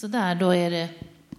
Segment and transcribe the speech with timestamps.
[0.00, 0.88] Så där, då är det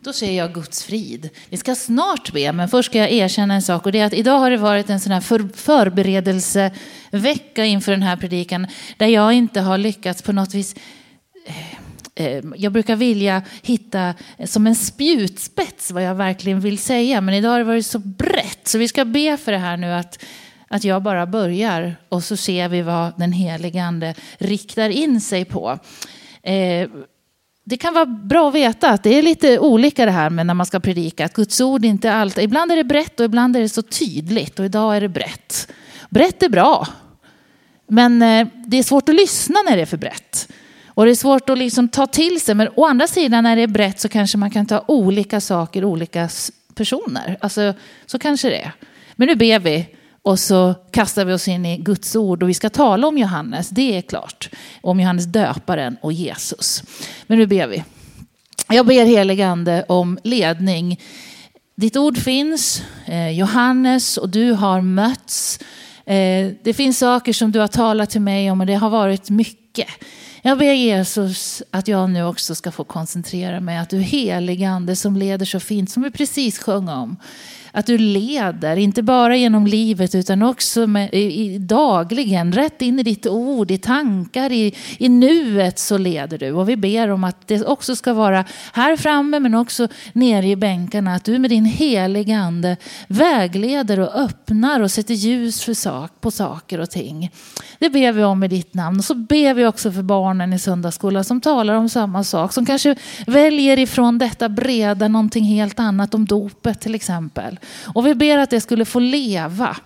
[0.01, 1.29] då ser jag Guds frid.
[1.49, 3.85] Vi ska snart be, men först ska jag erkänna en sak.
[3.85, 8.03] Och det är att idag har det varit en sån här för, förberedelsevecka inför den
[8.03, 8.67] här predikan.
[8.97, 10.75] Där jag inte har lyckats på något vis
[11.45, 11.73] eh,
[12.15, 14.13] eh, jag brukar vilja hitta
[14.45, 17.21] som en spjutspets vad jag verkligen vill säga.
[17.21, 18.67] Men idag har det varit så brett.
[18.67, 20.23] Så vi ska be för det här nu att,
[20.67, 21.95] att jag bara börjar.
[22.09, 25.79] Och så ser vi vad den helige ande riktar in sig på.
[26.43, 26.89] Eh,
[27.63, 30.53] det kan vara bra att veta att det är lite olika det här med när
[30.53, 31.25] man ska predika.
[31.25, 34.59] Att Guds ord inte alltid, ibland är det brett och ibland är det så tydligt
[34.59, 35.71] och idag är det brett.
[36.09, 36.87] Brett är bra,
[37.87, 40.49] men eh, det är svårt att lyssna när det är för brett.
[40.87, 43.61] Och det är svårt att liksom ta till sig, men å andra sidan när det
[43.61, 46.29] är brett så kanske man kan ta olika saker, olika
[46.75, 47.37] personer.
[47.41, 47.73] Alltså,
[48.05, 48.71] så kanske det är.
[49.15, 49.85] Men nu ber vi
[50.23, 53.69] och så kastar vi oss in i Guds ord och vi ska tala om Johannes,
[53.69, 54.49] det är klart.
[54.81, 56.83] Om Johannes döparen och Jesus.
[57.27, 57.83] Men nu ber vi.
[58.69, 60.99] Jag ber heligande om ledning.
[61.75, 65.59] Ditt ord finns, eh, Johannes, och du har mötts.
[66.05, 69.29] Eh, det finns saker som du har talat till mig om och det har varit
[69.29, 69.87] mycket.
[70.41, 75.17] Jag ber Jesus att jag nu också ska få koncentrera mig, att du heligande som
[75.17, 77.17] leder så fint, som vi precis sjöng om,
[77.75, 83.03] att du leder, inte bara genom livet utan också med, i, dagligen, rätt in i
[83.03, 86.51] ditt ord, i tankar, i, i nuet så leder du.
[86.51, 90.55] Och vi ber om att det också ska vara här framme men också nere i
[90.55, 91.15] bänkarna.
[91.15, 96.31] Att du med din heliga ande vägleder och öppnar och sätter ljus för sak, på
[96.31, 97.31] saker och ting.
[97.79, 98.97] Det ber vi om i ditt namn.
[98.97, 102.53] Och så ber vi också för barnen i söndagsskolan som talar om samma sak.
[102.53, 102.95] Som kanske
[103.27, 107.59] väljer ifrån detta breda någonting helt annat om dopet till exempel.
[107.93, 109.77] Och vi ber att det skulle få leva.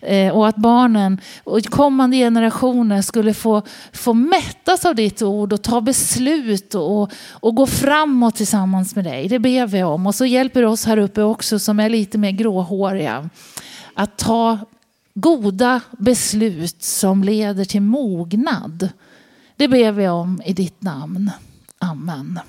[0.00, 5.62] Eh, och att barnen och kommande generationer skulle få, få mättas av ditt ord och
[5.62, 9.28] ta beslut och, och gå framåt tillsammans med dig.
[9.28, 10.06] Det ber vi om.
[10.06, 13.30] Och så hjälper oss här uppe också som är lite mer gråhåriga
[13.94, 14.58] att ta
[15.14, 18.88] goda beslut som leder till mognad.
[19.56, 21.30] Det ber vi om i ditt namn.
[21.78, 22.40] Amen.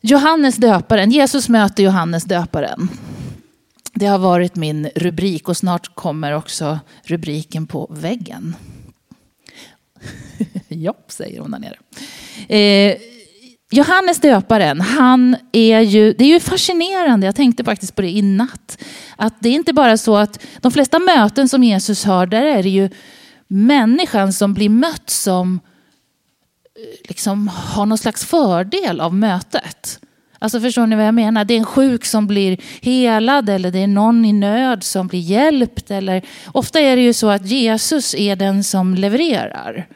[0.00, 2.88] Johannes döparen, Jesus möter Johannes döparen.
[3.94, 8.56] Det har varit min rubrik och snart kommer också rubriken på väggen.
[10.68, 11.76] Japp, säger hon där nere.
[12.58, 12.96] Eh,
[13.70, 18.22] Johannes döparen, han är ju, det är ju fascinerande, jag tänkte faktiskt på det i
[18.22, 18.78] natt,
[19.16, 22.62] att det är inte bara så att de flesta möten som Jesus har, där är
[22.62, 22.90] det ju
[23.48, 25.60] människan som blir mött som
[27.04, 30.00] liksom har någon slags fördel av mötet.
[30.38, 31.44] Alltså förstår ni vad jag menar?
[31.44, 35.20] Det är en sjuk som blir helad eller det är någon i nöd som blir
[35.20, 35.90] hjälpt.
[35.90, 36.22] Eller,
[36.52, 39.88] ofta är det ju så att Jesus är den som levererar.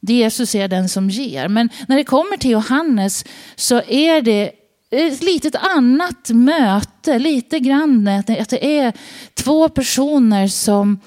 [0.00, 1.48] Jesus är den som ger.
[1.48, 3.24] Men när det kommer till Johannes
[3.56, 4.52] så är det
[4.90, 8.92] ett litet annat möte, lite grann att det är
[9.34, 11.00] två personer som,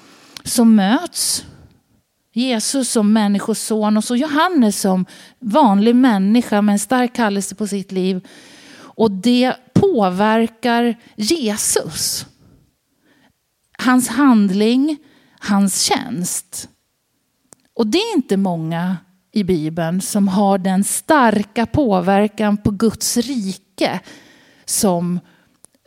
[0.44, 1.44] som möts
[2.36, 5.06] Jesus som människoson och så Johannes som
[5.38, 8.26] vanlig människa med en stark kallelse på sitt liv.
[8.76, 12.26] Och det påverkar Jesus.
[13.78, 14.96] Hans handling,
[15.38, 16.68] hans tjänst.
[17.74, 18.96] Och det är inte många
[19.32, 24.00] i Bibeln som har den starka påverkan på Guds rike
[24.64, 25.20] som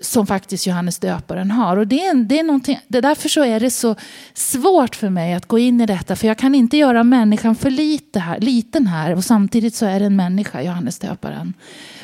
[0.01, 1.77] som faktiskt Johannes döparen har.
[1.77, 3.95] Och det är, det är någonting, det därför så är det så
[4.33, 6.15] svårt för mig att gå in i detta.
[6.15, 9.99] För jag kan inte göra människan för lite här, liten här och samtidigt så är
[9.99, 11.53] det en människa, Johannes döparen.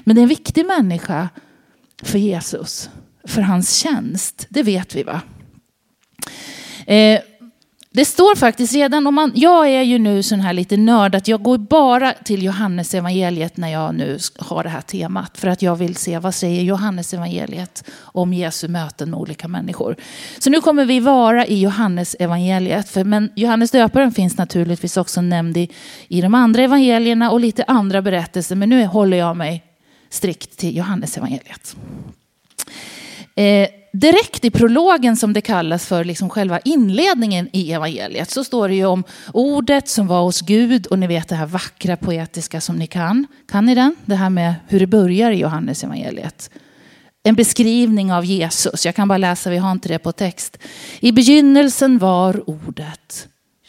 [0.03, 1.29] Men det är en viktig människa
[2.03, 2.89] för Jesus,
[3.27, 4.45] för hans tjänst.
[4.49, 5.21] Det vet vi va?
[6.85, 7.19] Eh,
[7.95, 11.27] det står faktiskt redan, om man, jag är ju nu sån här lite nörd, att
[11.27, 15.37] jag går bara till Johannes evangeliet när jag nu har det här temat.
[15.37, 19.95] För att jag vill se vad säger Johannes evangeliet om Jesu möten med olika människor.
[20.39, 22.89] Så nu kommer vi vara i Johannes evangeliet.
[22.89, 25.69] För, men Johannes döparen finns naturligtvis också nämnd i,
[26.07, 28.55] i de andra evangelierna och lite andra berättelser.
[28.55, 29.63] Men nu håller jag mig
[30.09, 31.75] strikt till Johannes evangeliet.
[33.35, 38.69] Eh, direkt i prologen som det kallas för liksom själva inledningen i evangeliet så står
[38.69, 39.03] det ju om
[39.33, 43.27] ordet som var hos Gud och ni vet det här vackra poetiska som ni kan.
[43.51, 43.95] Kan ni den?
[44.05, 46.49] Det här med hur det börjar i Johannes evangeliet.
[47.23, 48.85] En beskrivning av Jesus.
[48.85, 50.57] Jag kan bara läsa, vi har inte det på text.
[50.99, 53.27] I begynnelsen var ordet.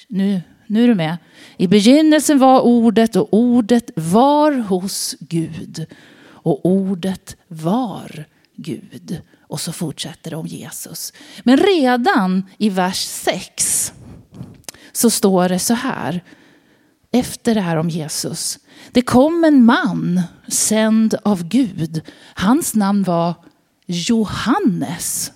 [0.09, 1.17] Nu, nu är du med.
[1.57, 5.87] I begynnelsen var ordet och ordet var hos Gud.
[6.27, 9.21] Och ordet var Gud.
[9.41, 11.13] Och så fortsätter det om Jesus.
[11.43, 13.93] Men redan i vers 6
[14.93, 16.25] så står det så här.
[17.13, 18.59] Efter det här om Jesus.
[18.93, 22.01] Det kom en man sänd av Gud.
[22.35, 23.35] Hans namn var
[23.87, 25.33] Johannes.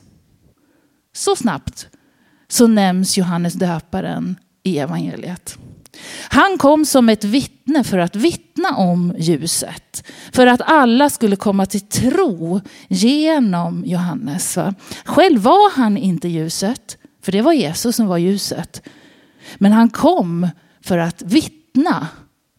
[1.13, 1.89] Så snabbt
[2.49, 5.59] så nämns Johannes döparen i evangeliet.
[6.29, 10.07] Han kom som ett vittne för att vittna om ljuset.
[10.33, 14.57] För att alla skulle komma till tro genom Johannes.
[14.57, 14.75] Va?
[15.05, 18.83] Själv var han inte ljuset, för det var Jesus som var ljuset.
[19.57, 20.49] Men han kom
[20.81, 22.09] för att vittna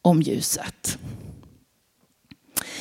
[0.01, 0.97] om ljuset.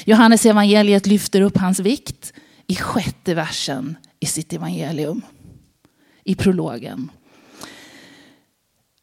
[0.04, 2.32] Johannes evangeliet lyfter upp hans vikt
[2.66, 5.22] i sjätte versen i sitt evangelium.
[6.24, 7.10] I prologen.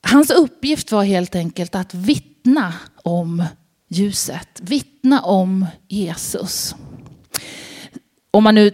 [0.07, 2.74] Hans uppgift var helt enkelt att vittna
[3.04, 3.44] om
[3.88, 6.75] ljuset, vittna om Jesus.
[8.31, 8.72] Om man nu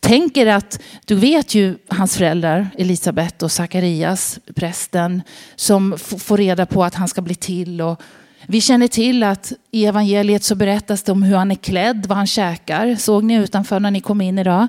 [0.00, 5.22] tänker att, du vet ju hans föräldrar, Elisabet och Sakarias, prästen,
[5.56, 7.80] som får reda på att han ska bli till.
[7.80, 8.02] Och
[8.46, 12.18] vi känner till att i evangeliet så berättas det om hur han är klädd, vad
[12.18, 12.96] han käkar.
[12.96, 14.66] Såg ni utanför när ni kom in idag?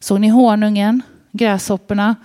[0.00, 2.16] Såg ni honungen, gräshopporna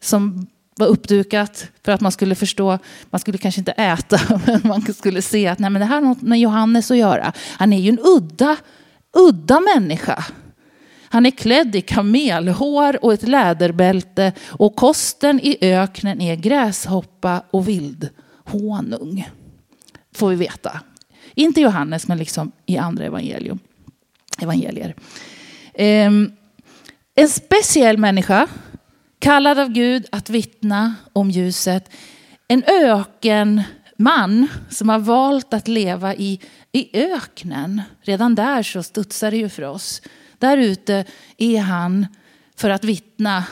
[0.00, 0.46] som
[0.76, 2.78] var uppdukat för att man skulle förstå.
[3.10, 6.08] Man skulle kanske inte äta, men man skulle se att nej, men det här har
[6.08, 7.32] något med Johannes att göra.
[7.56, 8.56] Han är ju en udda,
[9.16, 10.24] udda människa.
[11.12, 17.68] Han är klädd i kamelhår och ett läderbälte och kosten i öknen är gräshoppa och
[17.68, 19.28] vildhonung.
[20.14, 20.80] Får vi veta.
[21.34, 23.58] Inte Johannes, men liksom i andra evangelium.
[24.42, 24.94] evangelier.
[25.78, 26.32] Um,
[27.14, 28.48] en speciell människa
[29.20, 31.90] Kallad av Gud att vittna om ljuset.
[32.48, 36.40] En ökenman som har valt att leva i,
[36.72, 37.82] i öknen.
[38.02, 40.02] Redan där så studsar det ju för oss.
[40.38, 41.04] Där ute
[41.38, 42.06] är han
[42.56, 43.44] för att vittna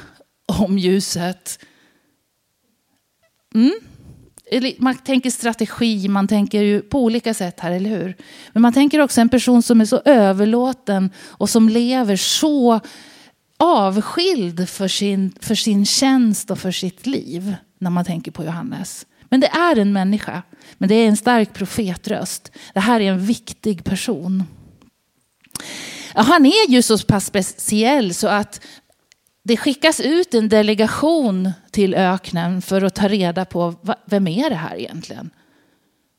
[0.47, 1.59] om ljuset.
[3.55, 3.75] Mm.
[4.79, 8.17] Man tänker strategi, man tänker ju på olika sätt här, eller hur?
[8.53, 12.81] Men man tänker också en person som är så överlåten och som lever så
[13.59, 19.07] avskild för sin, för sin tjänst och för sitt liv när man tänker på Johannes.
[19.29, 20.43] Men det är en människa,
[20.79, 22.53] men det är en stark profetröst.
[22.75, 24.45] Det här är en viktig person.
[26.15, 28.61] Ja, han är ju så pass speciell så att
[29.43, 33.75] det skickas ut en delegation till öknen för att ta reda på
[34.05, 35.31] vem är det här egentligen?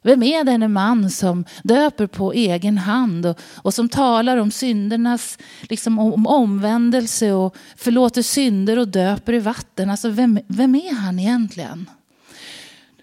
[0.01, 5.37] Vem är denne man som döper på egen hand och, och som talar om syndernas,
[5.61, 9.89] liksom om omvändelse och förlåter synder och döper i vatten?
[9.89, 11.89] Alltså vem, vem är han egentligen?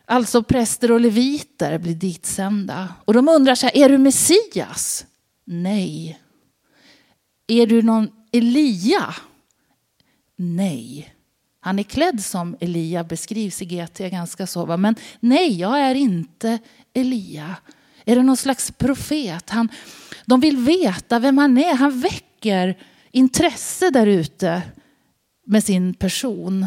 [0.05, 2.89] Alltså präster och leviter blir ditsända.
[3.05, 5.07] Och de undrar så här, är du Messias?
[5.45, 6.21] Nej.
[7.47, 9.15] Är du någon Elia?
[10.37, 11.13] Nej.
[11.61, 14.77] Han är klädd som Elia, beskrivs i GT ganska så.
[14.77, 16.59] Men nej, jag är inte
[16.97, 17.57] Elia.
[18.05, 19.51] Är det någon slags profet?
[19.51, 19.69] Han,
[20.27, 21.75] de vill veta vem han är.
[21.75, 22.79] Han väcker
[23.11, 24.63] intresse där ute
[25.47, 26.67] med sin person.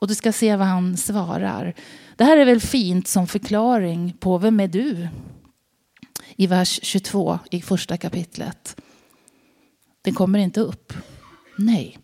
[0.00, 1.74] Och du ska se vad han svarar.
[2.16, 5.08] Det här är väl fint som förklaring på vem är du?
[6.36, 8.80] I vers 22 i första kapitlet.
[10.02, 10.92] Den kommer inte upp.
[11.58, 11.98] Nej.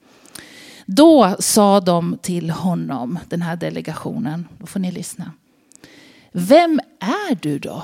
[0.86, 5.32] Då sa de till honom, den här delegationen, då får ni lyssna.
[6.32, 7.82] Vem är du då?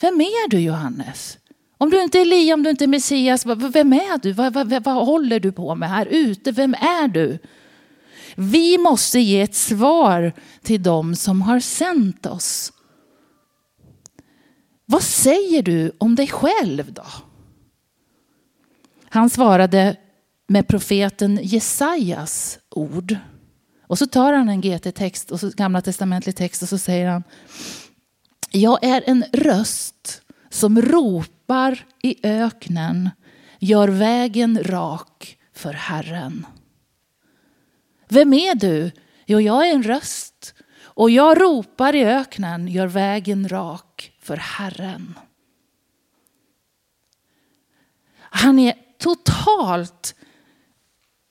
[0.00, 1.38] Vem är du Johannes?
[1.78, 4.32] Om du inte är Elia, om du inte är Messias, vem är du?
[4.32, 6.52] Vad, vad, vad håller du på med här ute?
[6.52, 7.38] Vem är du?
[8.36, 10.32] Vi måste ge ett svar
[10.62, 12.72] till dem som har sänt oss.
[14.86, 17.06] Vad säger du om dig själv då?
[19.08, 19.96] Han svarade,
[20.46, 23.16] med profeten Jesajas ord.
[23.86, 27.22] Och så tar han en GT-text, och så gamla testamentlig text och så säger han
[28.56, 33.10] jag är en röst som ropar i öknen
[33.58, 36.46] Gör vägen rak för Herren.
[38.08, 38.90] Vem är du?
[39.26, 45.18] Jo, jag är en röst och jag ropar i öknen Gör vägen rak för Herren.
[48.18, 50.14] Han är totalt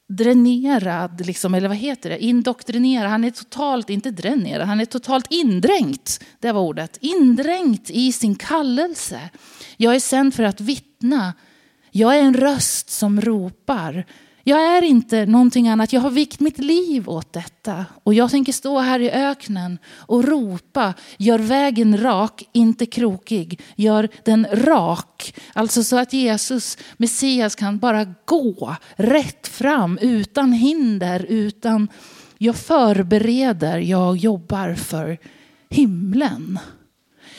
[0.09, 3.09] dränerad, liksom, eller vad heter det, indoktrinerad.
[3.11, 6.23] Han är totalt, inte dränerad, han är totalt indränkt.
[6.39, 6.97] Det var ordet.
[7.01, 9.29] Indränkt i sin kallelse.
[9.77, 11.33] Jag är sänd för att vittna.
[11.91, 14.05] Jag är en röst som ropar.
[14.45, 15.93] Jag är inte någonting annat.
[15.93, 17.85] Jag har vikt mitt liv åt detta.
[18.03, 20.93] Och jag tänker stå här i öknen och ropa.
[21.17, 23.61] Gör vägen rak, inte krokig.
[23.75, 25.35] Gör den rak.
[25.53, 31.25] Alltså så att Jesus, Messias, kan bara gå rätt fram utan hinder.
[31.29, 31.87] Utan
[32.37, 35.17] jag förbereder, jag jobbar för
[35.69, 36.59] himlen.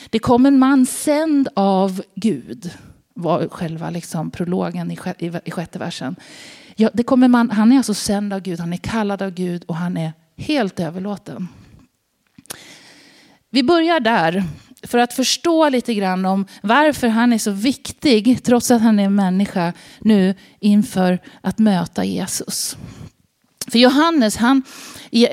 [0.09, 2.71] Det kom en man sänd av Gud,
[3.13, 4.97] var själva liksom prologen i,
[5.45, 6.15] i sjätte versen.
[6.75, 9.63] Ja, det kommer man, han är alltså sänd av Gud, han är kallad av Gud
[9.63, 11.47] och han är helt överlåten.
[13.49, 14.43] Vi börjar där
[14.83, 19.09] för att förstå lite grann om varför han är så viktig, trots att han är
[19.09, 22.77] människa, nu inför att möta Jesus.
[23.67, 24.63] För Johannes, han,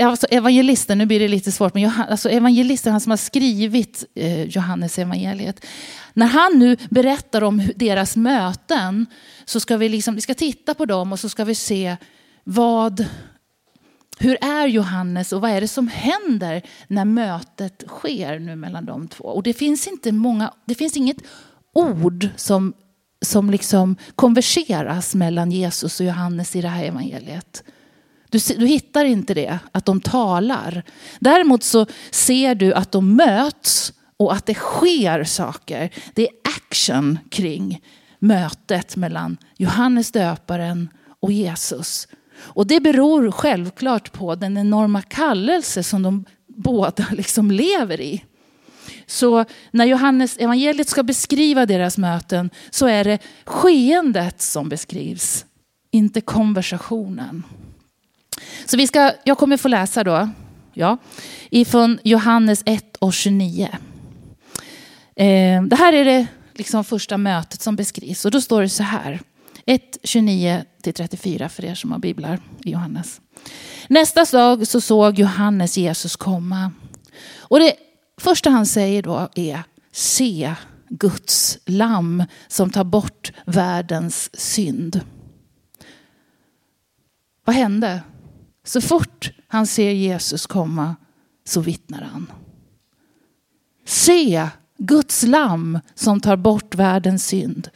[0.01, 4.05] alltså evangelisten, nu blir det lite svårt, men Johannes, alltså evangelisten, han som har skrivit
[4.15, 5.67] eh, Johannes evangeliet.
[6.13, 9.07] När han nu berättar om deras möten
[9.45, 11.97] så ska vi, liksom, vi ska titta på dem och så ska vi se
[12.45, 13.07] vad,
[14.19, 19.09] hur är Johannes och vad är det som händer när mötet sker nu mellan de
[19.09, 19.25] två?
[19.25, 21.17] Och det finns inte många, det finns inget
[21.73, 22.75] ord som,
[23.25, 27.65] som liksom konverseras mellan Jesus och Johannes i det här evangeliet.
[28.31, 30.83] Du, du hittar inte det, att de talar.
[31.21, 35.91] Däremot så ser du att de möts och att det sker saker.
[36.15, 37.81] Det är action kring
[38.23, 40.89] mötet mellan Johannes döparen
[41.21, 42.09] och Jesus.
[42.37, 48.25] Och det beror självklart på den enorma kallelse som de båda liksom lever i.
[49.07, 55.45] Så när Johannes evangeliet ska beskriva deras möten så är det skeendet som beskrivs,
[55.91, 57.43] inte konversationen.
[58.67, 60.29] Så vi ska, jag kommer få läsa då,
[60.73, 60.97] ja,
[61.51, 63.69] ifrån Johannes 1 och 29.
[65.17, 68.83] Eh, det här är det liksom första mötet som beskrivs och då står det så
[68.83, 69.21] här.
[69.67, 73.21] 1, 29 34 för er som har biblar i Johannes.
[73.89, 76.73] Nästa dag så såg Johannes Jesus komma.
[77.37, 77.75] Och det
[78.21, 80.55] första han säger då är se
[80.89, 85.01] Guds lamm som tar bort världens synd.
[87.45, 88.03] Vad hände?
[88.65, 90.97] Så fort han ser Jesus komma
[91.45, 92.33] så vittnar han.
[93.85, 94.49] Se
[94.85, 97.69] Guds lamm som tar bort världens synd.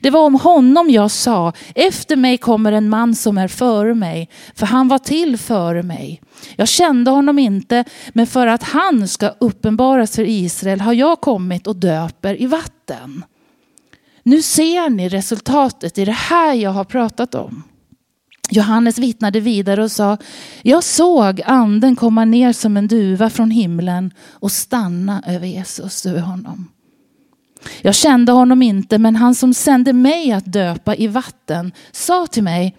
[0.00, 4.28] Det var om honom jag sa, efter mig kommer en man som är före mig,
[4.54, 6.22] för han var till före mig.
[6.56, 11.66] Jag kände honom inte, men för att han ska uppenbaras för Israel har jag kommit
[11.66, 13.24] och döper i vatten.
[14.22, 17.62] Nu ser ni resultatet i det här jag har pratat om.
[18.50, 20.16] Johannes vittnade vidare och sa,
[20.62, 26.20] jag såg anden komma ner som en duva från himlen och stanna över Jesus, över
[26.20, 26.68] honom.
[27.82, 32.42] Jag kände honom inte, men han som sände mig att döpa i vatten sa till
[32.42, 32.76] mig,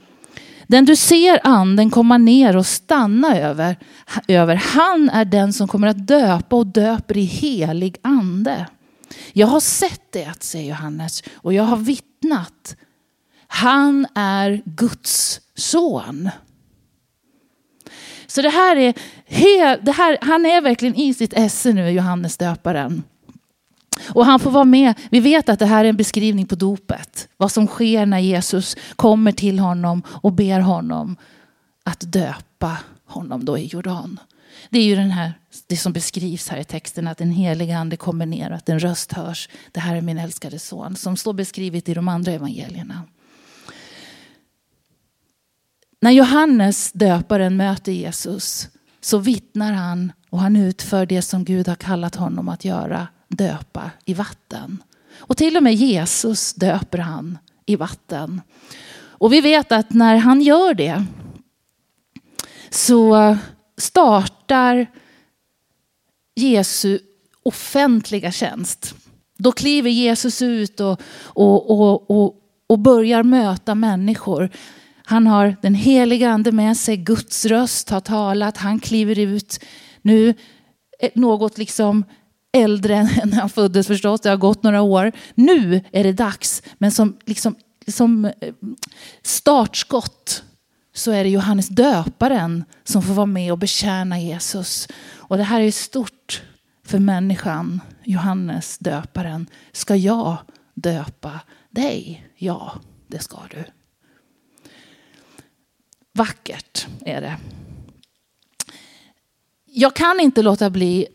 [0.68, 3.78] den du ser anden komma ner och stanna över,
[4.28, 8.68] över, han är den som kommer att döpa och döper i helig ande.
[9.34, 12.75] Jag har sett det, säger Johannes, och jag har vittnat.
[13.48, 16.30] Han är Guds son.
[18.27, 23.03] Så det här är, det här, han är verkligen i sitt esse nu, Johannes döparen.
[24.10, 24.94] Och han får vara med.
[25.12, 27.27] Vi vet att det här är en beskrivning på dopet.
[27.38, 31.15] Vad som sker när Jesus kommer till honom och ber honom
[31.84, 34.20] att döpa honom då i Jordan.
[34.70, 35.34] Det är ju den här,
[35.68, 38.80] det som beskrivs här i texten att den helige ande kommer ner och att en
[38.80, 39.50] röst hörs.
[39.72, 43.01] Det här är min älskade son som står beskrivet i de andra evangelierna.
[46.03, 48.67] När Johannes döparen möter Jesus
[49.01, 53.91] så vittnar han och han utför det som Gud har kallat honom att göra, döpa
[54.05, 54.84] i vatten.
[55.15, 58.41] Och till och med Jesus döper han i vatten.
[58.93, 61.05] Och vi vet att när han gör det
[62.70, 63.38] så
[63.77, 64.88] startar
[66.36, 67.00] Jesu
[67.43, 68.96] offentliga tjänst.
[69.38, 72.36] Då kliver Jesus ut och, och, och, och,
[72.67, 74.50] och börjar möta människor.
[75.12, 79.60] Han har den heliga ande med sig, Guds röst har talat, han kliver ut.
[80.01, 80.30] Nu
[81.00, 82.06] eh, något liksom
[82.53, 85.12] äldre än när han föddes förstås, det har gått några år.
[85.36, 87.56] Nu är det dags, men som, liksom,
[87.88, 88.32] som eh,
[89.24, 90.44] startskott
[90.94, 94.88] så är det Johannes döparen som får vara med och betjäna Jesus.
[95.15, 96.44] Och det här är stort
[96.86, 99.48] för människan, Johannes döparen.
[99.72, 100.38] Ska jag
[100.74, 101.39] döpa
[101.70, 102.27] dig?
[102.38, 102.74] Ja,
[103.08, 103.81] det ska du.
[106.13, 107.38] Vackert är det.
[109.65, 111.08] Jag kan inte låta bli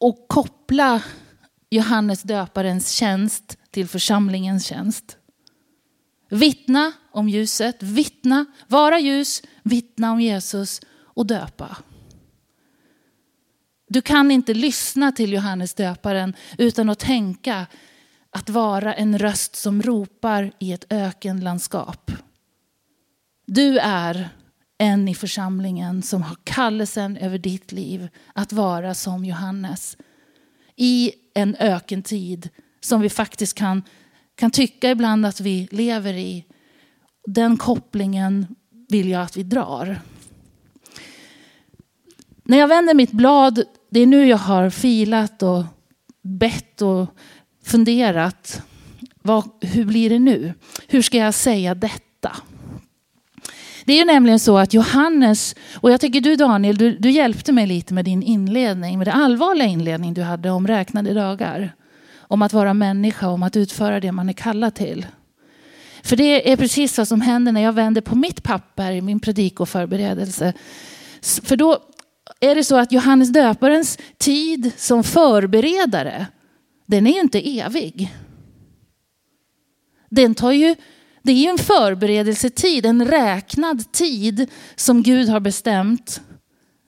[0.00, 1.02] att koppla
[1.70, 5.16] Johannes döparens tjänst till församlingens tjänst.
[6.30, 11.76] Vittna om ljuset, vittna, vara ljus, vittna om Jesus och döpa.
[13.88, 17.66] Du kan inte lyssna till Johannes döparen utan att tänka
[18.30, 22.10] att vara en röst som ropar i ett ökenlandskap.
[23.50, 24.28] Du är
[24.78, 29.96] en i församlingen som har kallelsen över ditt liv att vara som Johannes.
[30.76, 32.48] i en ökentid
[32.80, 33.82] som vi faktiskt kan,
[34.34, 36.44] kan tycka ibland att vi lever i.
[37.26, 38.46] Den kopplingen
[38.88, 40.00] vill jag att vi drar.
[42.42, 45.64] När jag vänder mitt blad, det är nu jag har filat och
[46.22, 47.06] bett och
[47.64, 48.62] funderat.
[49.22, 50.54] Vad, hur blir det nu?
[50.88, 52.36] Hur ska jag säga detta?
[53.88, 57.52] Det är ju nämligen så att Johannes, och jag tycker du Daniel, du, du hjälpte
[57.52, 61.74] mig lite med din inledning, med den allvarliga inledning du hade om räknade dagar.
[62.16, 65.06] Om att vara människa, om att utföra det man är kallad till.
[66.02, 69.20] För det är precis vad som händer när jag vänder på mitt papper i min
[69.20, 70.52] predikoförberedelse.
[71.42, 71.78] För då
[72.40, 76.26] är det så att Johannes döparens tid som förberedare,
[76.86, 78.14] den är ju inte evig.
[80.08, 80.74] Den tar ju,
[81.22, 86.20] det är ju en förberedelsetid, en räknad tid som Gud har bestämt.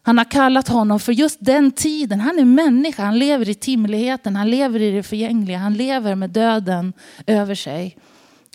[0.03, 2.21] Han har kallat honom för just den tiden.
[2.21, 6.31] Han är människa, han lever i timligheten, han lever i det förgängliga, han lever med
[6.31, 6.93] döden
[7.27, 7.97] över sig.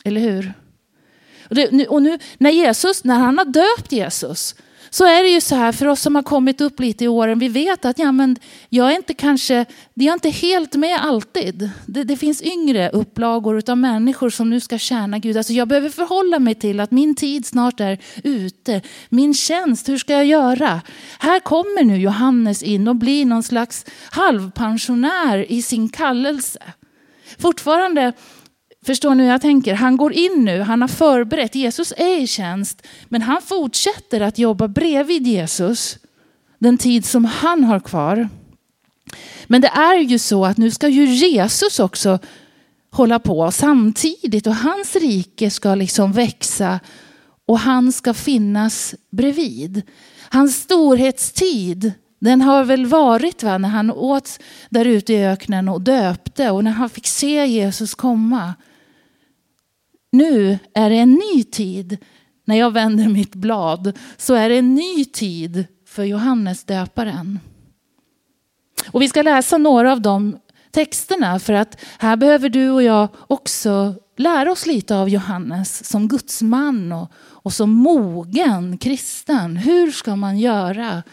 [0.03, 0.53] Eller hur?
[1.50, 4.55] Och, det, och nu när Jesus, när han har döpt Jesus,
[4.95, 7.39] så är det ju så här för oss som har kommit upp lite i åren,
[7.39, 8.37] vi vet att ja, men
[8.69, 11.69] jag är inte kanske, jag är inte helt med alltid.
[11.85, 15.37] Det, det finns yngre upplagor av människor som nu ska tjäna Gud.
[15.37, 18.81] Alltså jag behöver förhålla mig till att min tid snart är ute.
[19.09, 20.81] Min tjänst, hur ska jag göra?
[21.19, 26.59] Här kommer nu Johannes in och blir någon slags halvpensionär i sin kallelse.
[27.37, 28.13] Fortfarande
[28.86, 29.74] Förstår ni hur jag tänker?
[29.74, 34.38] Han går in nu, han har förberett, Jesus är i tjänst, men han fortsätter att
[34.38, 35.98] jobba bredvid Jesus
[36.60, 38.30] den tid som han har kvar.
[39.48, 42.20] Men det är ju så att nu ska ju Jesus också
[42.92, 46.80] hålla på samtidigt och hans rike ska liksom växa
[47.46, 49.82] och han ska finnas bredvid.
[50.30, 54.39] Hans storhetstid, den har väl varit va, när han åt
[54.70, 58.54] där ute i öknen och döpte och när han fick se Jesus komma.
[60.15, 61.97] Nu är det en ny tid.
[62.45, 67.39] När jag vänder mitt blad så är det en ny tid för Johannes döparen.
[68.91, 70.38] Och vi ska läsa några av de
[70.71, 76.08] texterna för att här behöver du och jag också lära oss lite av Johannes som
[76.08, 79.58] gudsman och, och som mogen kristen.
[79.58, 81.04] Hur ska man göra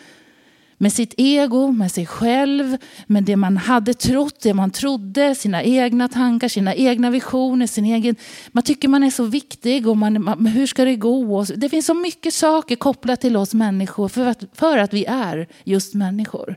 [0.83, 5.63] med sitt ego, med sig själv, med det man hade trott, det man trodde, sina
[5.63, 8.17] egna tankar, sina egna visioner, sin egen...
[8.53, 11.45] Man tycker man är så viktig och man, man hur ska det gå?
[11.57, 15.49] Det finns så mycket saker kopplat till oss människor för att, för att vi är
[15.65, 16.57] just människor.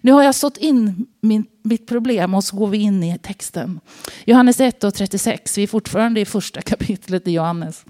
[0.00, 3.80] Nu har jag sått in min, mitt problem och så går vi in i texten.
[4.24, 7.84] Johannes 1 och 36, vi är fortfarande i första kapitlet i Johannes.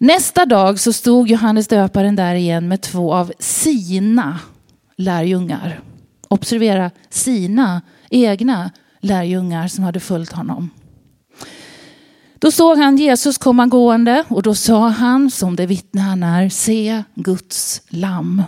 [0.00, 4.38] Nästa dag så stod Johannes döparen där igen med två av sina
[4.96, 5.80] lärjungar.
[6.28, 10.70] Observera sina egna lärjungar som hade följt honom.
[12.38, 16.48] Då såg han Jesus komma gående och då sa han, som det vittne han är,
[16.48, 18.42] se Guds lamm.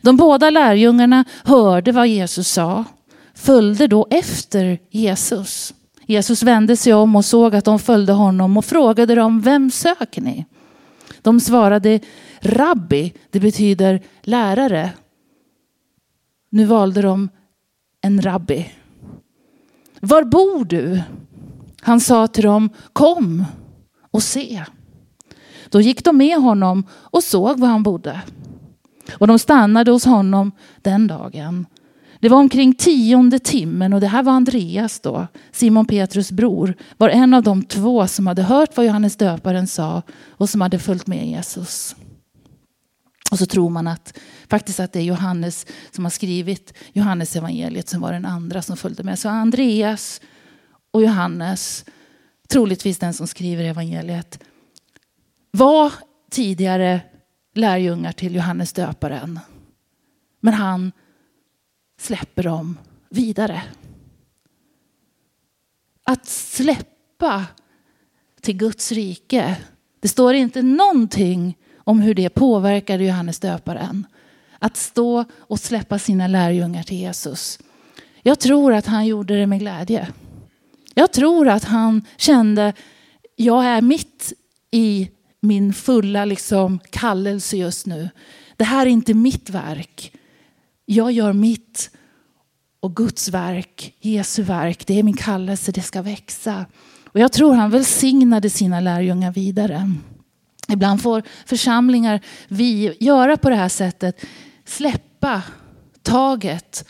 [0.00, 2.84] De båda lärjungarna hörde vad Jesus sa,
[3.34, 5.74] följde då efter Jesus.
[6.10, 10.22] Jesus vände sig om och såg att de följde honom och frågade dem, vem söker
[10.22, 10.46] ni?
[11.22, 12.00] De svarade,
[12.40, 14.90] rabbi, det betyder lärare.
[16.50, 17.28] Nu valde de
[18.00, 18.72] en rabbi.
[20.00, 21.02] Var bor du?
[21.80, 23.44] Han sa till dem, kom
[24.10, 24.64] och se.
[25.68, 28.20] Då gick de med honom och såg var han bodde.
[29.18, 31.66] Och de stannade hos honom den dagen.
[32.20, 37.08] Det var omkring tionde timmen och det här var Andreas då, Simon Petrus bror, var
[37.08, 41.06] en av de två som hade hört vad Johannes döparen sa och som hade följt
[41.06, 41.96] med Jesus.
[43.30, 47.88] Och så tror man att faktiskt att det är Johannes som har skrivit Johannes evangeliet
[47.88, 49.18] som var den andra som följde med.
[49.18, 50.20] Så Andreas
[50.90, 51.84] och Johannes,
[52.48, 54.38] troligtvis den som skriver evangeliet,
[55.50, 55.92] var
[56.30, 57.00] tidigare
[57.54, 59.40] lärjungar till Johannes döparen.
[60.40, 60.92] Men han
[61.98, 62.78] släpper dem
[63.10, 63.62] vidare.
[66.04, 67.46] Att släppa
[68.40, 69.56] till Guds rike.
[70.00, 74.06] Det står inte någonting om hur det påverkade Johannes döparen.
[74.58, 77.58] Att stå och släppa sina lärjungar till Jesus.
[78.22, 80.08] Jag tror att han gjorde det med glädje.
[80.94, 82.72] Jag tror att han kände,
[83.36, 84.32] jag är mitt
[84.70, 88.08] i min fulla liksom, kallelse just nu.
[88.56, 90.12] Det här är inte mitt verk.
[90.90, 91.90] Jag gör mitt
[92.80, 96.66] och Guds verk, Jesu verk, det är min kallelse, det ska växa.
[97.04, 99.92] Och jag tror han välsignade sina lärjungar vidare.
[100.68, 104.24] Ibland får församlingar vi göra på det här sättet,
[104.64, 105.42] släppa
[106.02, 106.84] taget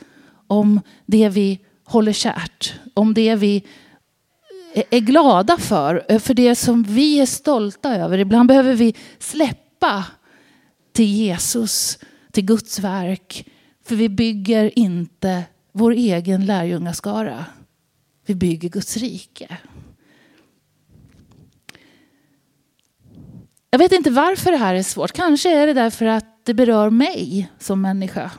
[0.46, 3.66] om det vi håller kärt, om det vi
[4.90, 8.18] är glada för, för det som vi är stolta över.
[8.18, 10.04] Ibland behöver vi släppa
[10.92, 11.98] till Jesus,
[12.32, 13.46] till Guds verk.
[13.88, 17.44] För vi bygger inte vår egen lärjungaskara.
[18.26, 19.58] Vi bygger Guds rike.
[23.70, 25.12] Jag vet inte varför det här är svårt.
[25.12, 28.30] Kanske är det därför att det berör mig som människa.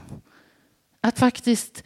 [1.01, 1.83] Att faktiskt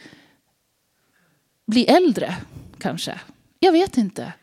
[1.68, 2.36] bli äldre,
[2.80, 3.20] kanske.
[3.60, 4.34] Jag vet inte.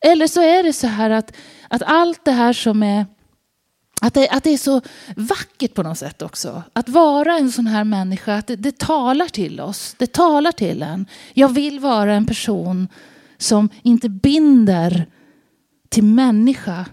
[0.00, 1.36] Eller så är det så här att,
[1.68, 3.06] att allt det här som är
[4.04, 4.80] att det, att det är så
[5.16, 6.62] vackert på något sätt också.
[6.72, 9.94] Att vara en sån här människa, att det, det talar till oss.
[9.98, 11.06] Det talar till en.
[11.34, 12.88] Jag vill vara en person
[13.38, 15.06] som inte binder
[15.88, 16.86] till människa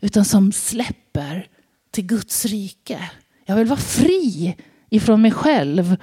[0.00, 1.48] utan som släpper
[1.90, 3.10] till Guds rike.
[3.46, 4.56] Jag vill vara fri
[4.90, 5.96] ifrån mig själv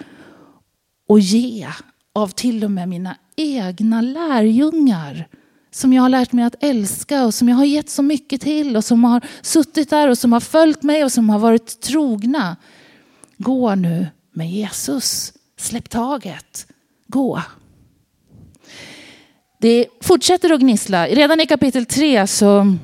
[1.08, 1.68] och ge
[2.14, 5.28] av till och med mina egna lärjungar
[5.72, 8.78] som jag har lärt mig att älska och som jag har gett så mycket till
[8.78, 12.58] och som har suttit där och som har följt mig och som har varit trogna.
[13.38, 15.34] Gå nu med Jesus.
[15.58, 16.68] Släpp taget.
[17.08, 17.42] Gå.
[19.60, 21.08] Det fortsätter att gnissla.
[21.08, 22.76] Redan i kapitel 3 så,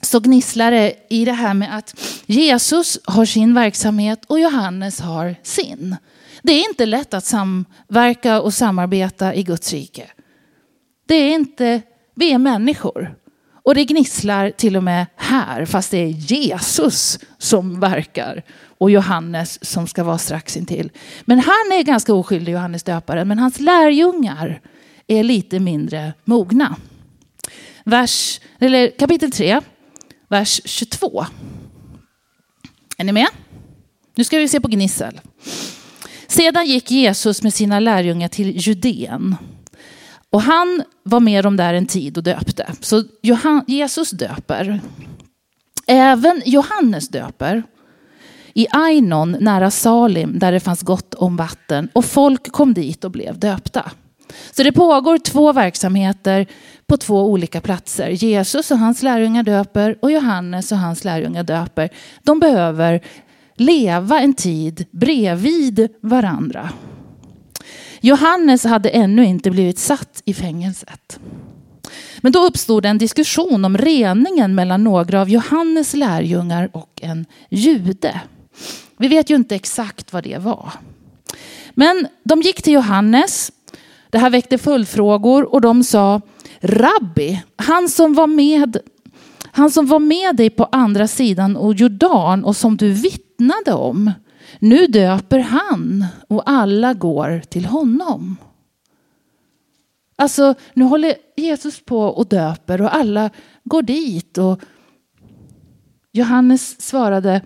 [0.00, 5.36] så gnisslar det i det här med att Jesus har sin verksamhet och Johannes har
[5.42, 5.96] sin.
[6.42, 10.10] Det är inte lätt att samverka och samarbeta i Guds rike.
[11.06, 11.82] Det är inte
[12.14, 13.14] vi är människor.
[13.64, 18.42] Och det gnisslar till och med här, fast det är Jesus som verkar
[18.78, 20.90] och Johannes som ska vara strax intill.
[21.24, 24.60] Men han är ganska oskyldig, Johannes döparen, men hans lärjungar
[25.06, 26.76] är lite mindre mogna.
[27.84, 29.60] Vers, eller kapitel 3,
[30.28, 31.24] vers 22.
[32.96, 33.28] Är ni med?
[34.14, 35.20] Nu ska vi se på gnissel.
[36.26, 39.36] Sedan gick Jesus med sina lärjungar till Judeen
[40.32, 42.72] och han var med dem där en tid och döpte.
[42.80, 43.04] Så
[43.66, 44.80] Jesus döper.
[45.86, 47.62] Även Johannes döper.
[48.54, 53.10] I Ainon nära Salim där det fanns gott om vatten och folk kom dit och
[53.10, 53.90] blev döpta.
[54.52, 56.46] Så det pågår två verksamheter
[56.86, 58.08] på två olika platser.
[58.08, 61.90] Jesus och hans lärjungar döper och Johannes och hans lärjungar döper.
[62.22, 63.00] De behöver
[63.56, 66.68] leva en tid bredvid varandra.
[68.04, 71.20] Johannes hade ännu inte blivit satt i fängelset.
[72.20, 78.20] Men då uppstod en diskussion om reningen mellan några av Johannes lärjungar och en jude.
[78.96, 80.72] Vi vet ju inte exakt vad det var.
[81.74, 83.52] Men de gick till Johannes.
[84.10, 86.20] Det här väckte följdfrågor och de sa
[86.60, 88.78] Rabbi, han som var med
[89.54, 94.10] han som var med dig på andra sidan och Jordan och som du vittnade om.
[94.62, 98.36] Nu döper han och alla går till honom.
[100.16, 103.30] Alltså, nu håller Jesus på och döper och alla
[103.64, 104.38] går dit.
[104.38, 104.60] Och
[106.12, 107.40] Johannes svarade,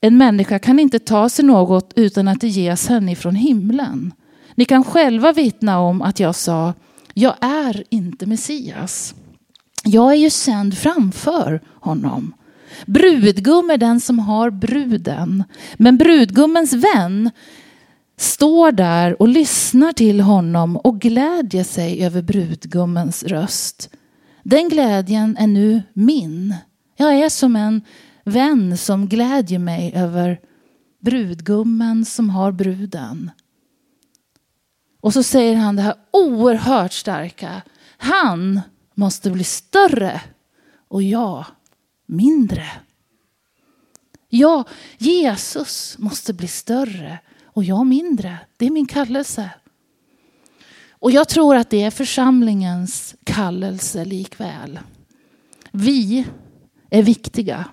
[0.00, 4.12] en människa kan inte ta sig något utan att det ges henne ifrån himlen.
[4.54, 6.74] Ni kan själva vittna om att jag sa,
[7.14, 9.14] jag är inte Messias.
[9.84, 12.34] Jag är ju sänd framför honom.
[12.86, 15.44] Brudgum är den som har bruden.
[15.76, 17.30] Men brudgummens vän
[18.16, 23.90] står där och lyssnar till honom och glädjer sig över brudgummens röst.
[24.42, 26.54] Den glädjen är nu min.
[26.96, 27.82] Jag är som en
[28.24, 30.40] vän som glädjer mig över
[31.00, 33.30] brudgummen som har bruden.
[35.00, 37.62] Och så säger han det här oerhört starka.
[37.96, 38.60] Han
[38.94, 40.20] måste bli större
[40.88, 41.44] och jag
[42.06, 42.66] mindre.
[44.28, 44.64] Ja,
[44.98, 48.38] Jesus måste bli större och jag mindre.
[48.56, 49.50] Det är min kallelse.
[50.90, 54.80] Och jag tror att det är församlingens kallelse likväl.
[55.72, 56.26] Vi
[56.90, 57.64] är viktiga.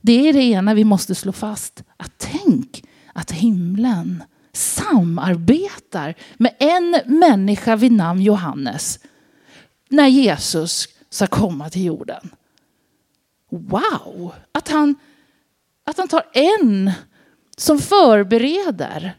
[0.00, 1.84] Det är det ena vi måste slå fast.
[1.96, 8.98] Att tänk att himlen samarbetar med en människa vid namn Johannes
[9.88, 12.30] när Jesus ska komma till jorden.
[13.50, 14.34] Wow!
[14.52, 14.94] Att han,
[15.84, 16.90] att han tar en
[17.56, 19.16] som förbereder.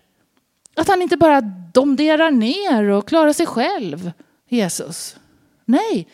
[0.76, 1.42] Att han inte bara
[1.74, 4.12] domderar ner och klarar sig själv,
[4.50, 5.18] Jesus.
[5.66, 6.08] Nej,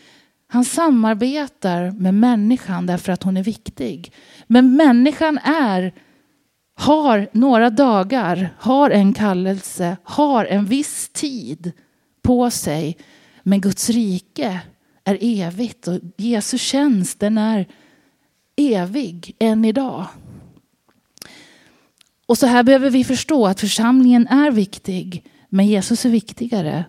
[0.48, 4.14] han samarbetar med människan därför att hon är viktig.
[4.48, 5.94] Men människan är,
[6.76, 11.72] har några dagar, har en kallelse, har en viss tid
[12.22, 12.98] på sig.
[13.44, 14.62] Men Guds rike
[15.10, 17.68] är evigt och Jesu tjänst den är
[18.56, 20.06] evig än idag.
[22.26, 26.86] Och så här behöver vi förstå att församlingen är viktig, men Jesus är viktigare.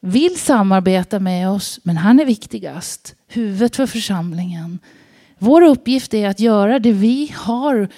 [0.00, 3.14] Vill samarbeta med oss, men han är viktigast.
[3.28, 4.78] Huvudet för församlingen.
[5.38, 7.88] Vår uppgift är att göra det vi har.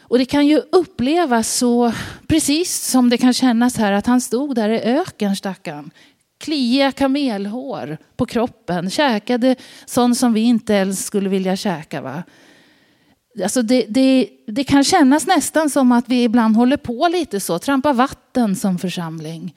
[0.00, 1.92] Och det kan ju upplevas så,
[2.26, 5.90] precis som det kan kännas här, att han stod där i öken, stackaren.
[6.38, 12.00] Klia kamelhår på kroppen, käkade sånt som vi inte ens skulle vilja käka.
[12.00, 12.22] Va?
[13.42, 17.58] Alltså det, det, det kan kännas nästan som att vi ibland håller på lite så,
[17.58, 19.54] trampar vatten som församling.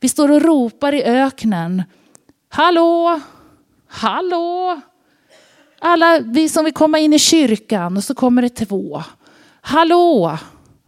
[0.00, 1.82] Vi står och ropar i öknen.
[2.48, 3.20] Hallå,
[3.88, 4.80] hallå.
[5.78, 9.02] Alla vi som vill komma in i kyrkan och så kommer det två.
[9.60, 10.38] Hallå.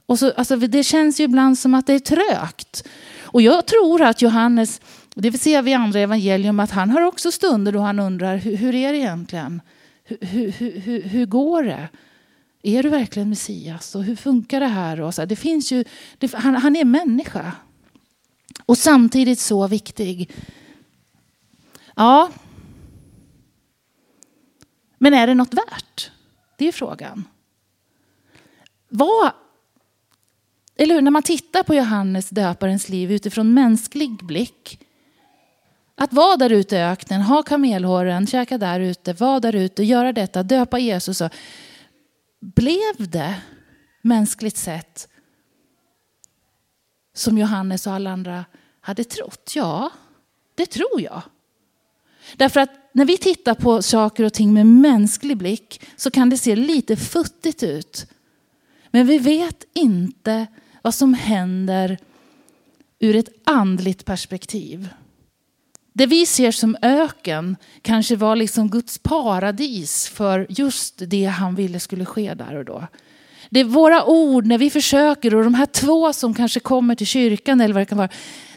[0.07, 2.89] Och så, alltså det känns ju ibland som att det är trögt.
[3.23, 4.81] Och jag tror att Johannes,
[5.15, 8.57] det ser vi i andra evangelium, att han har också stunder då han undrar hur,
[8.57, 9.63] hur är det egentligen?
[10.05, 11.89] Hur, hur, hur, hur går det?
[12.63, 13.95] Är du verkligen Messias?
[13.95, 15.01] Och hur funkar det här?
[15.01, 15.85] Och så, det finns ju,
[16.19, 17.53] det, han, han är människa.
[18.67, 20.31] Och samtidigt så viktig.
[21.97, 22.31] Ja.
[24.99, 26.11] Men är det något värt?
[26.57, 27.25] Det är frågan.
[28.89, 29.33] Vad,
[30.77, 34.79] eller hur, när man tittar på Johannes döparens liv utifrån mänsklig blick.
[36.03, 40.13] Att vara där ute i öknen, ha kamelhåren, käka där ute, vara där ute, göra
[40.13, 41.23] detta, döpa Jesus.
[42.41, 43.35] Blev det
[44.03, 45.09] mänskligt sett
[47.15, 48.45] som Johannes och alla andra
[48.81, 49.53] hade trott?
[49.55, 49.91] Ja,
[50.55, 51.23] det tror jag.
[52.37, 56.39] Därför att när vi tittar på saker och ting med mänsklig blick så kan det
[56.39, 58.07] se lite futtigt ut.
[58.91, 60.47] Men vi vet inte
[60.83, 61.99] vad som händer
[62.99, 64.89] ur ett andligt perspektiv.
[65.93, 71.81] Det vi ser som öken kanske var liksom Guds paradis för just det han ville
[71.81, 72.87] skulle ske där och då.
[73.51, 77.07] Det är våra ord när vi försöker och de här två som kanske kommer till
[77.07, 78.09] kyrkan eller vad det kan vara.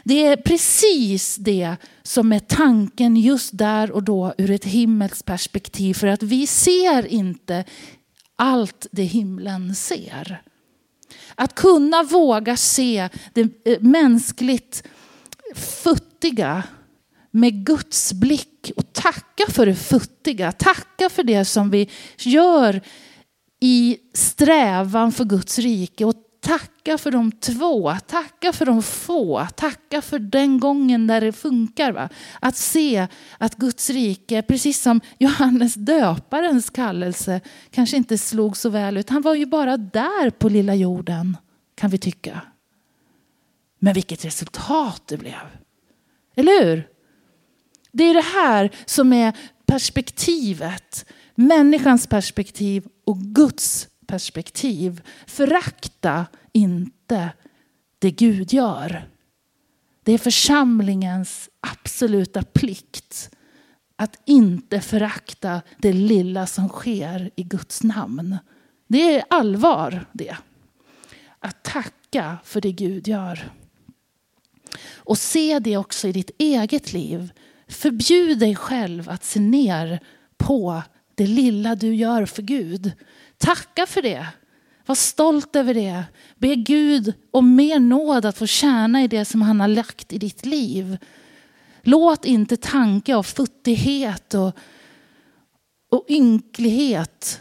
[0.04, 5.94] Det är precis det som är tanken just där och då ur ett himmelskt perspektiv.
[5.94, 7.64] För att vi ser inte
[8.36, 10.42] allt det himlen ser.
[11.34, 14.82] Att kunna våga se det eh, mänskligt
[15.54, 16.62] futtiga
[17.36, 20.52] med Guds blick och tacka för det futtiga.
[20.52, 22.80] Tacka för det som vi gör
[23.60, 30.02] i strävan för Guds rike och tacka för de två, tacka för de få, tacka
[30.02, 31.92] för den gången där det funkar.
[31.92, 32.08] Va?
[32.40, 33.06] Att se
[33.38, 39.10] att Guds rike, precis som Johannes döparens kallelse, kanske inte slog så väl ut.
[39.10, 41.36] Han var ju bara där på lilla jorden,
[41.74, 42.40] kan vi tycka.
[43.78, 45.34] Men vilket resultat det blev.
[46.36, 46.95] Eller hur?
[47.96, 51.06] Det är det här som är perspektivet.
[51.34, 55.02] Människans perspektiv och Guds perspektiv.
[55.26, 57.32] Förakta inte
[57.98, 59.08] det Gud gör.
[60.02, 63.30] Det är församlingens absoluta plikt
[63.96, 68.36] att inte förakta det lilla som sker i Guds namn.
[68.86, 70.36] Det är allvar det.
[71.38, 73.52] Att tacka för det Gud gör.
[74.94, 77.32] Och se det också i ditt eget liv.
[77.68, 80.00] Förbjud dig själv att se ner
[80.36, 80.82] på
[81.14, 82.92] det lilla du gör för Gud.
[83.38, 84.26] Tacka för det.
[84.86, 86.04] Var stolt över det.
[86.36, 90.18] Be Gud om mer nåd att få tjäna i det som han har lagt i
[90.18, 90.98] ditt liv.
[91.82, 94.52] Låt inte tanke av futtighet och,
[95.90, 97.40] och ynklighet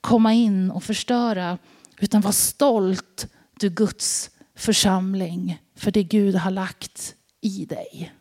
[0.00, 1.58] komma in och förstöra.
[2.00, 3.28] Utan var stolt,
[3.60, 8.12] du Guds församling, för det Gud har lagt i dig.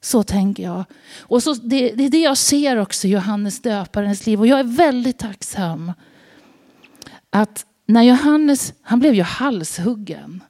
[0.00, 0.84] Så tänker jag.
[1.18, 4.40] Och så, det, det är det jag ser också i Johannes döparens liv.
[4.40, 5.92] Och jag är väldigt tacksam
[7.30, 10.44] att när Johannes, han blev ju halshuggen.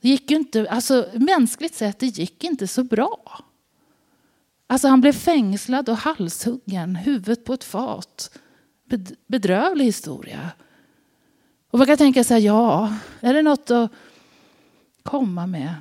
[0.00, 3.44] Det gick ju inte, alltså mänskligt sett, det gick inte så bra.
[4.66, 8.38] Alltså han blev fängslad och halshuggen, huvudet på ett fat.
[9.26, 10.50] Bedrövlig historia.
[11.70, 13.90] Och man kan tänka sig, ja, är det något att
[15.02, 15.74] komma med?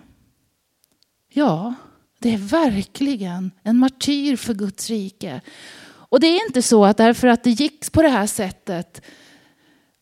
[1.30, 1.74] Ja,
[2.20, 5.42] det är verkligen en martyr för Guds rike.
[5.82, 9.02] Och det är inte så att därför att det gick på det här sättet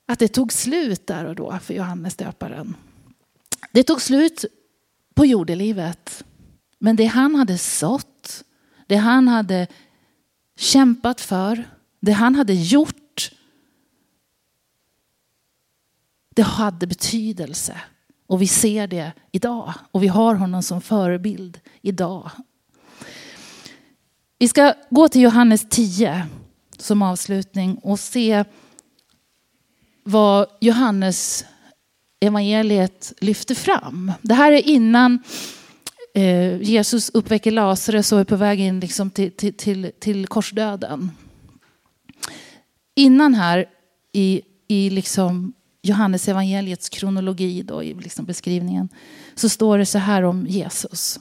[0.05, 2.75] att det tog slut där och då för Johannes döparen.
[3.71, 4.45] Det tog slut
[5.15, 6.23] på jordelivet.
[6.79, 8.43] Men det han hade sått,
[8.87, 9.67] det han hade
[10.55, 11.63] kämpat för,
[11.99, 13.31] det han hade gjort,
[16.29, 17.81] det hade betydelse.
[18.27, 22.31] Och vi ser det idag och vi har honom som förebild idag.
[24.39, 26.27] Vi ska gå till Johannes 10
[26.77, 28.43] som avslutning och se
[30.03, 31.45] vad Johannes
[32.19, 34.11] evangeliet lyfter fram.
[34.21, 35.23] Det här är innan
[36.13, 41.11] eh, Jesus uppväcker Lazarus och är på väg in liksom till, till, till, till korsdöden.
[42.95, 43.65] Innan här
[44.11, 45.53] i, i liksom
[45.87, 48.89] Johannes evangeliets kronologi, då, i liksom beskrivningen,
[49.35, 51.19] så står det så här om Jesus.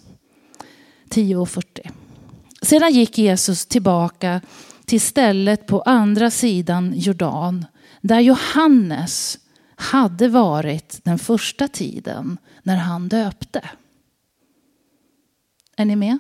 [1.11, 1.91] 10.40.
[2.63, 4.41] Sedan gick Jesus tillbaka
[4.85, 7.67] till stället på andra sidan Jordan
[8.01, 9.39] där Johannes
[9.77, 13.71] hade varit den första tiden när han döpte.
[15.77, 16.19] Är ni med?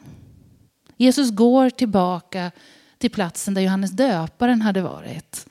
[0.97, 2.51] Jesus går tillbaka
[2.99, 5.47] till platsen där Johannes döparen hade varit.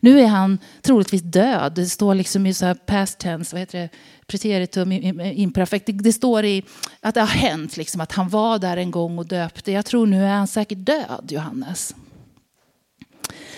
[0.00, 1.72] Nu är han troligtvis död.
[1.74, 3.88] Det står liksom i så här past tense, vad heter det?
[4.26, 5.88] preteritum imperfekt.
[5.92, 6.64] Det står i
[7.00, 9.72] att det har hänt, liksom, att han var där en gång och döpte.
[9.72, 11.94] Jag tror nu är han säkert död, Johannes.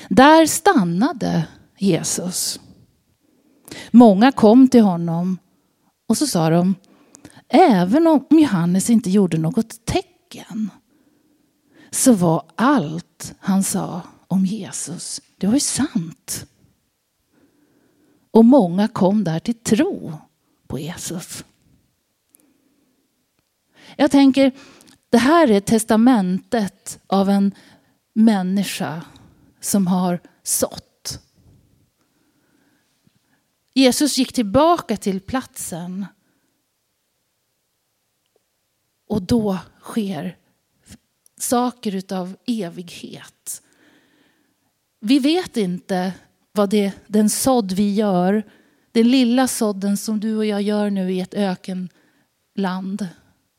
[0.09, 1.45] Där stannade
[1.79, 2.61] Jesus.
[3.91, 5.39] Många kom till honom
[6.09, 6.75] och så sa de,
[7.49, 10.71] även om Johannes inte gjorde något tecken
[11.91, 14.01] så var allt han sa
[14.33, 16.47] om Jesus, det var ju sant.
[18.31, 20.13] Och många kom där till tro
[20.67, 21.45] på Jesus.
[23.97, 24.53] Jag tänker,
[25.11, 27.55] det här är testamentet av en
[28.13, 29.05] människa
[29.61, 31.21] som har sått.
[33.75, 36.07] Jesus gick tillbaka till platsen
[39.09, 40.37] och då sker
[41.39, 43.62] saker utav evighet.
[45.05, 46.13] Vi vet inte
[46.53, 48.43] vad det, den sådd vi gör,
[48.93, 53.09] den lilla sådden som du och jag gör nu i ett ökenland,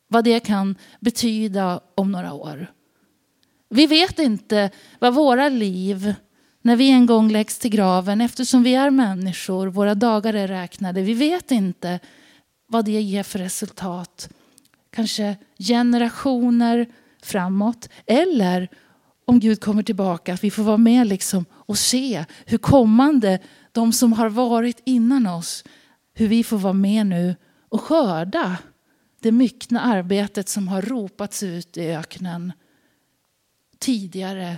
[0.07, 2.71] vad det kan betyda om några år.
[3.69, 6.13] Vi vet inte vad våra liv,
[6.61, 11.01] när vi en gång läggs till graven, eftersom vi är människor, våra dagar är räknade,
[11.01, 11.99] vi vet inte
[12.67, 14.29] vad det ger för resultat.
[14.89, 16.87] Kanske generationer
[17.21, 18.69] framåt, eller
[19.25, 23.39] om Gud kommer tillbaka, att vi får vara med liksom och se hur kommande,
[23.71, 25.63] de som har varit innan oss,
[26.13, 27.35] hur vi får vara med nu
[27.69, 28.57] och skörda
[29.19, 32.53] det myckna arbetet som har ropats ut i öknen
[33.79, 34.57] tidigare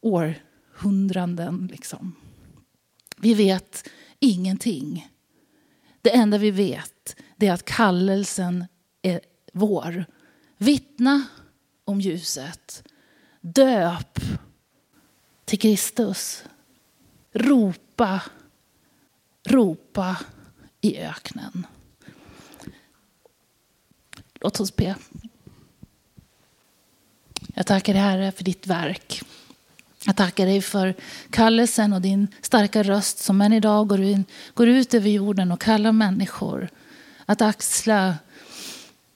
[0.00, 1.68] århundraden.
[1.72, 2.16] Liksom.
[3.16, 3.88] Vi vet
[4.18, 5.08] ingenting.
[6.02, 8.64] Det enda vi vet är att kallelsen
[9.02, 9.20] är
[9.52, 10.04] vår.
[10.58, 11.24] Vittna
[11.84, 12.84] om ljuset.
[13.44, 14.20] Döp
[15.44, 16.44] till Kristus.
[17.32, 18.20] Ropa,
[19.44, 20.16] ropa
[20.80, 21.66] i öknen.
[24.34, 24.96] Låt oss be.
[27.54, 29.22] Jag tackar dig Herre för ditt verk.
[30.04, 30.94] Jag tackar dig för
[31.30, 34.24] kallelsen och din starka röst som än idag går, in,
[34.54, 36.68] går ut över jorden och kallar människor
[37.26, 38.14] att axla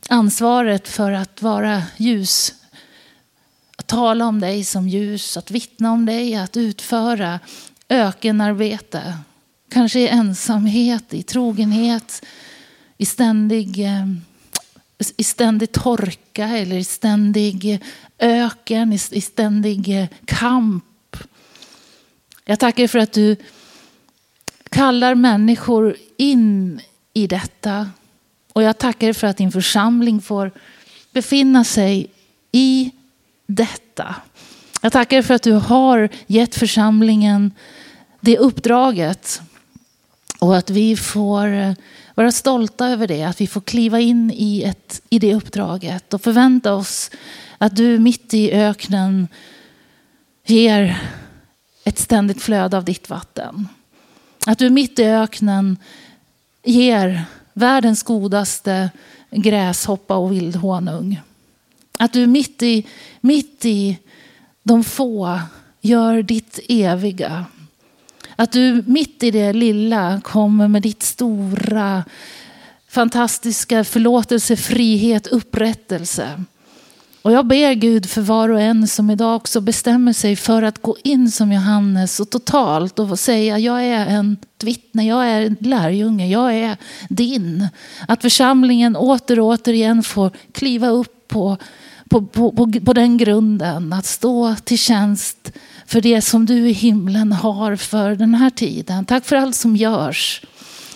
[0.09, 2.55] ansvaret för att vara ljus.
[3.87, 7.41] Att tala om dig som ljus, att vittna om dig, att utföra
[7.89, 9.15] ökenarbete.
[9.71, 12.25] Kanske i ensamhet, i trogenhet,
[12.99, 14.07] i ständig, eh,
[15.17, 17.85] i ständig torka eller i ständig
[18.19, 21.17] öken, i ständig eh, kamp.
[22.45, 23.37] Jag tackar för att du
[24.69, 26.81] kallar människor in
[27.13, 27.91] i detta.
[28.53, 30.51] Och jag tackar för att din församling får
[31.13, 32.11] befinna sig
[32.53, 32.93] i
[33.47, 34.15] detta.
[34.81, 37.53] Jag tackar för att du har gett församlingen
[38.21, 39.43] det uppdraget.
[40.39, 41.73] Och att vi får eh,
[42.15, 43.25] vara stolta över det.
[43.25, 46.15] Att vi får kliva in i, ett, i det uppdraget.
[46.15, 47.11] Och förvänta oss
[47.59, 49.29] att du mitt i öknen
[50.47, 50.99] ger
[51.85, 53.69] ett ständigt flöde av ditt vatten.
[54.47, 55.79] Att du mitt i öknen
[56.65, 58.91] ger världens godaste
[59.31, 61.21] gräshoppa och vildhonung.
[61.99, 62.87] Att du mitt i,
[63.21, 63.99] mitt i
[64.63, 65.41] de få
[65.81, 67.45] gör ditt eviga.
[68.37, 72.05] Att du mitt i det lilla kommer med ditt stora,
[72.89, 76.45] fantastiska förlåtelse, frihet, upprättelse.
[77.23, 80.83] Och jag ber Gud för var och en som idag också bestämmer sig för att
[80.83, 85.57] gå in som Johannes och totalt och säga jag är en vittne, jag är en
[85.61, 86.77] lärjunge, jag är
[87.09, 87.69] din.
[88.09, 91.57] Att församlingen åter och återigen får kliva upp på,
[92.09, 93.93] på, på, på, på den grunden.
[93.93, 95.53] Att stå till tjänst
[95.87, 99.05] för det som du i himlen har för den här tiden.
[99.05, 100.43] Tack för allt som görs.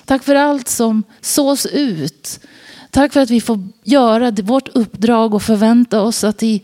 [0.05, 2.41] Tack för allt som sås ut.
[2.91, 6.63] Tack för att vi får göra vårt uppdrag och förvänta oss att i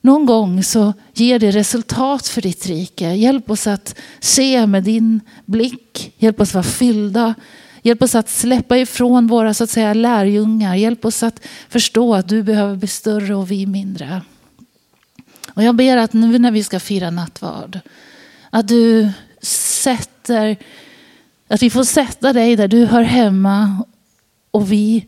[0.00, 3.14] någon gång så ger det resultat för ditt rike.
[3.14, 6.14] Hjälp oss att se med din blick.
[6.18, 7.34] Hjälp oss vara fyllda.
[7.82, 10.74] Hjälp oss att släppa ifrån våra så att säga, lärjungar.
[10.74, 14.22] Hjälp oss att förstå att du behöver bli större och vi mindre.
[15.54, 17.80] Och jag ber att nu när vi ska fira nattvard,
[18.50, 19.10] att du
[19.42, 20.56] sätter,
[21.48, 23.84] att vi får sätta dig där du hör hemma
[24.50, 25.06] och vi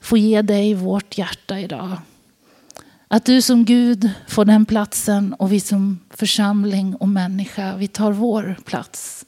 [0.00, 1.98] får ge dig vårt hjärta idag.
[3.08, 8.12] Att du som Gud får den platsen och vi som församling och människa, vi tar
[8.12, 9.25] vår plats.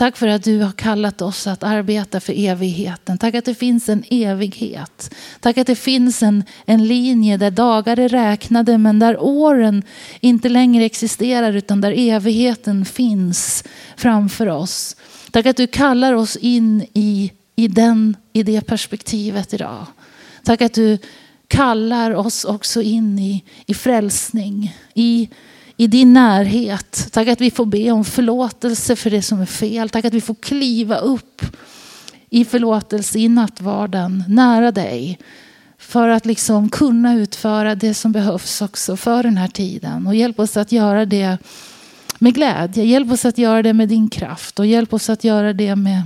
[0.00, 3.18] Tack för att du har kallat oss att arbeta för evigheten.
[3.18, 5.14] Tack att det finns en evighet.
[5.40, 9.82] Tack att det finns en, en linje där dagar är räknade men där åren
[10.20, 13.64] inte längre existerar utan där evigheten finns
[13.96, 14.96] framför oss.
[15.30, 19.86] Tack att du kallar oss in i, i, den, i det perspektivet idag.
[20.44, 20.98] Tack att du
[21.48, 25.28] kallar oss också in i, i frälsning, i
[25.80, 27.08] i din närhet.
[27.12, 29.88] Tack att vi får be om förlåtelse för det som är fel.
[29.88, 31.42] Tack att vi får kliva upp
[32.30, 35.18] i förlåtelse i nattvarden nära dig.
[35.78, 40.06] För att liksom kunna utföra det som behövs också för den här tiden.
[40.06, 41.38] Och hjälp oss att göra det
[42.18, 42.84] med glädje.
[42.84, 44.58] Hjälp oss att göra det med din kraft.
[44.58, 46.02] Och hjälp oss att göra det med,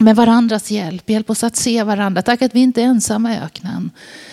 [0.00, 1.10] med varandras hjälp.
[1.10, 2.22] Hjälp oss att se varandra.
[2.22, 3.90] Tack att vi inte är ensamma i öknen.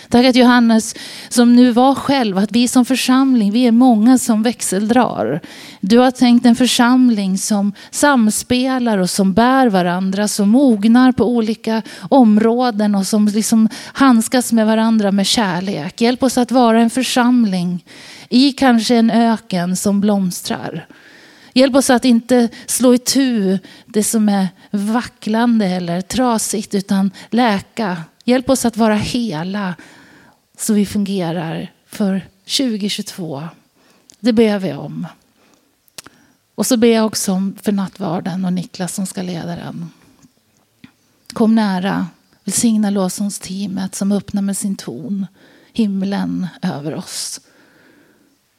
[0.10, 0.96] Tack att Johannes,
[1.30, 5.42] som nu var själv, att vi som församling, vi är många som växeldrar.
[5.82, 11.82] Du har tänkt en församling som samspelar och som bär varandra, som mognar på olika
[12.10, 16.02] områden och som liksom handskas med varandra med kärlek.
[16.02, 17.86] Hjälp oss att vara en församling
[18.30, 20.88] i kanske en öken som blomstrar.
[21.58, 28.04] Hjälp oss att inte slå itu det som är vacklande eller trasigt utan läka.
[28.24, 29.76] Hjälp oss att vara hela
[30.58, 33.44] så vi fungerar för 2022.
[34.20, 35.08] Det ber vi om.
[36.56, 39.90] Och så ber jag också om för nattvarden och Niklas som ska leda den.
[41.34, 42.08] Kom nära,
[42.44, 45.28] välsigna lovsångsteamet som öppnar med sin ton
[45.74, 47.42] himlen över oss.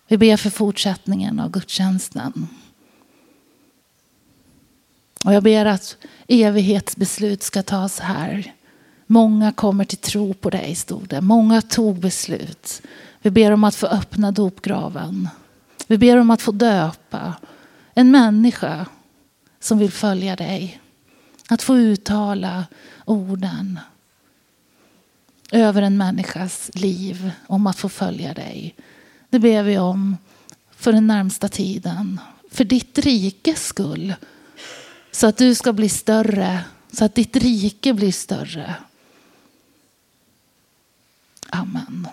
[0.09, 2.49] Vi ber för fortsättningen av gudstjänsten.
[5.25, 5.97] Och jag ber att
[6.29, 8.55] evighetsbeslut ska tas här
[9.11, 11.21] Många kommer till tro på dig, stod det.
[11.21, 12.83] Många tog beslut.
[13.23, 15.29] Vi ber om att få öppna dopgraven.
[15.87, 17.35] Vi ber om att få döpa
[17.95, 18.87] en människa
[19.61, 20.81] som vill följa dig.
[21.49, 22.66] Att få uttala
[23.05, 23.81] orden
[25.51, 28.75] över en människas liv om att få följa dig.
[29.31, 30.16] Det ber vi om
[30.71, 32.21] för den närmsta tiden.
[32.51, 34.14] För ditt rikes skull.
[35.19, 36.64] Så att du ska bli större.
[36.93, 38.75] Så att ditt rike blir större.
[41.51, 42.09] Amen.